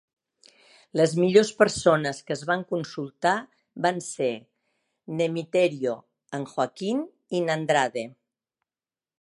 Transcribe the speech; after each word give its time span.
Les 0.99 1.11
millors 1.23 1.51
persones 1.59 2.21
que 2.29 2.35
es 2.37 2.41
van 2.51 2.63
consultar 2.71 3.35
van 3.87 4.01
ser 4.07 4.31
n'Emiterio, 5.21 5.95
en 6.39 6.49
Joaquín 6.55 7.07
i 7.41 7.47
n'Andrade. 7.49 8.09